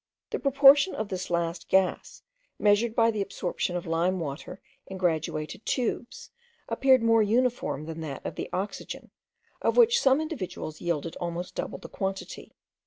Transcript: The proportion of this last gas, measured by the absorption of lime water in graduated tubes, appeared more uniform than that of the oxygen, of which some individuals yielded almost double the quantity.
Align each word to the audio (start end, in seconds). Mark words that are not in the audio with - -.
The 0.31 0.39
proportion 0.39 0.95
of 0.95 1.09
this 1.09 1.29
last 1.29 1.69
gas, 1.69 2.23
measured 2.57 2.95
by 2.95 3.11
the 3.11 3.21
absorption 3.21 3.75
of 3.75 3.85
lime 3.85 4.19
water 4.19 4.59
in 4.87 4.97
graduated 4.97 5.63
tubes, 5.63 6.31
appeared 6.67 7.03
more 7.03 7.21
uniform 7.21 7.85
than 7.85 8.01
that 8.01 8.25
of 8.25 8.33
the 8.33 8.49
oxygen, 8.51 9.11
of 9.61 9.77
which 9.77 10.01
some 10.01 10.19
individuals 10.19 10.81
yielded 10.81 11.15
almost 11.17 11.53
double 11.53 11.77
the 11.77 11.87
quantity. 11.87 12.55